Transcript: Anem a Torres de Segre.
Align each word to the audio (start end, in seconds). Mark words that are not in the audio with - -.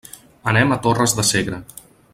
Anem 0.51 0.71
a 0.71 0.79
Torres 0.87 1.15
de 1.19 1.27
Segre. 1.33 1.61